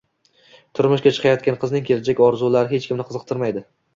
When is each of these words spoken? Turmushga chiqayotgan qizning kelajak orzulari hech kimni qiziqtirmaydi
Turmushga 0.77 1.11
chiqayotgan 1.17 1.59
qizning 1.65 1.85
kelajak 1.89 2.21
orzulari 2.29 2.75
hech 2.75 2.89
kimni 2.91 3.09
qiziqtirmaydi 3.13 3.63